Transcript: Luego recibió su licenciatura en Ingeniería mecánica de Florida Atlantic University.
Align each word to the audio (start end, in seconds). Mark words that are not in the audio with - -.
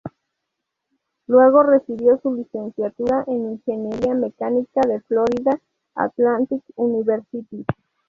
Luego 1.27 1.61
recibió 1.61 2.17
su 2.23 2.33
licenciatura 2.33 3.23
en 3.27 3.51
Ingeniería 3.51 4.15
mecánica 4.15 4.81
de 4.87 4.99
Florida 5.01 5.61
Atlantic 5.93 6.63
University. 6.75 7.63